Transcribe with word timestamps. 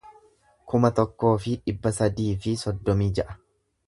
kuma 0.71 0.89
tokkoo 0.99 1.33
fi 1.43 1.53
dhibba 1.65 1.91
sadii 1.99 2.31
fi 2.47 2.55
soddomii 2.63 3.11
ja'a 3.21 3.37